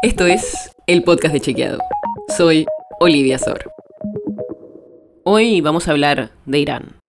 [0.00, 1.80] Esto es el podcast de Chequeado.
[2.36, 2.66] Soy
[3.00, 3.72] Olivia Sor.
[5.24, 7.00] Hoy vamos a hablar de Irán.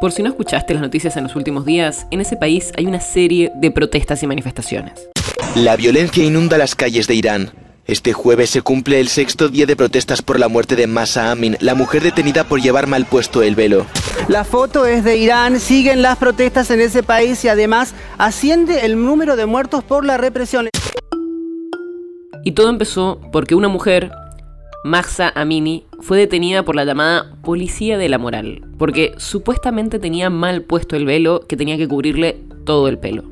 [0.00, 3.00] Por si no escuchaste las noticias en los últimos días, en ese país hay una
[3.00, 5.10] serie de protestas y manifestaciones.
[5.54, 7.50] La violencia inunda las calles de Irán.
[7.84, 11.58] Este jueves se cumple el sexto día de protestas por la muerte de Masa Amin,
[11.60, 13.84] la mujer detenida por llevar mal puesto el velo.
[14.28, 19.04] La foto es de Irán, siguen las protestas en ese país y además asciende el
[19.04, 20.70] número de muertos por la represión.
[22.46, 24.12] Y todo empezó porque una mujer,
[24.84, 30.62] Mahsa Amini, fue detenida por la llamada Policía de la Moral, porque supuestamente tenía mal
[30.62, 33.24] puesto el velo que tenía que cubrirle todo el pelo.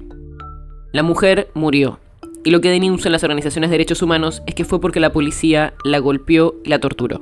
[0.93, 2.01] La mujer murió,
[2.43, 5.75] y lo que denuncian las organizaciones de derechos humanos es que fue porque la policía
[5.85, 7.21] la golpeó y la torturó.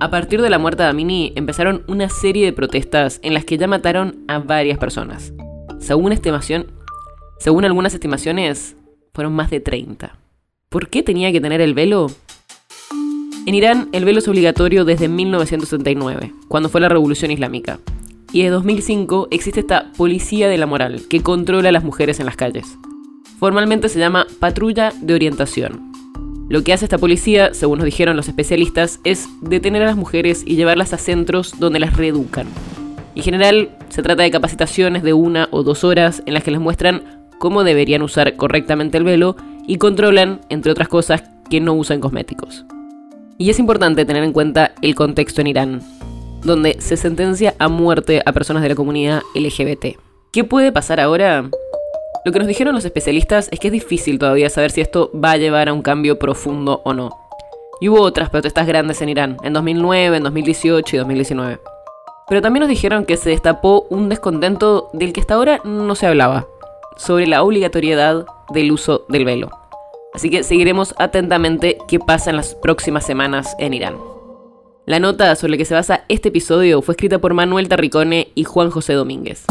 [0.00, 3.58] A partir de la muerte de Amini empezaron una serie de protestas en las que
[3.58, 5.34] ya mataron a varias personas.
[5.78, 6.68] Según estimación,
[7.38, 8.76] según algunas estimaciones,
[9.12, 10.23] fueron más de 30.
[10.74, 12.08] ¿Por qué tenía que tener el velo?
[13.46, 17.78] En Irán el velo es obligatorio desde 1979, cuando fue la Revolución Islámica.
[18.32, 22.26] Y desde 2005 existe esta Policía de la Moral, que controla a las mujeres en
[22.26, 22.76] las calles.
[23.38, 25.92] Formalmente se llama Patrulla de Orientación.
[26.48, 30.42] Lo que hace esta policía, según nos dijeron los especialistas, es detener a las mujeres
[30.44, 32.48] y llevarlas a centros donde las reeducan.
[33.14, 36.58] En general, se trata de capacitaciones de una o dos horas en las que les
[36.58, 42.00] muestran cómo deberían usar correctamente el velo y controlan, entre otras cosas, que no usan
[42.00, 42.64] cosméticos.
[43.38, 45.82] Y es importante tener en cuenta el contexto en Irán,
[46.42, 49.98] donde se sentencia a muerte a personas de la comunidad LGBT.
[50.32, 51.48] ¿Qué puede pasar ahora?
[52.24, 55.32] Lo que nos dijeron los especialistas es que es difícil todavía saber si esto va
[55.32, 57.10] a llevar a un cambio profundo o no.
[57.80, 61.60] Y hubo otras protestas grandes en Irán, en 2009, en 2018 y 2019.
[62.28, 66.06] Pero también nos dijeron que se destapó un descontento del que hasta ahora no se
[66.06, 66.46] hablaba,
[66.96, 69.50] sobre la obligatoriedad del uso del velo.
[70.14, 73.96] Así que seguiremos atentamente qué pasa en las próximas semanas en Irán.
[74.86, 78.44] La nota sobre la que se basa este episodio fue escrita por Manuel Tarricone y
[78.44, 79.44] Juan José Domínguez.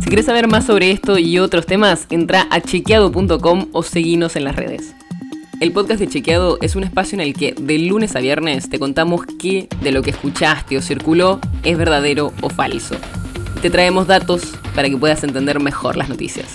[0.00, 4.44] Si quieres saber más sobre esto y otros temas, entra a chequeado.com o seguinos en
[4.44, 4.94] las redes.
[5.60, 8.78] El podcast de Chequeado es un espacio en el que de lunes a viernes te
[8.78, 12.94] contamos qué de lo que escuchaste o circuló es verdadero o falso.
[13.60, 16.54] te traemos datos para que puedas entender mejor las noticias.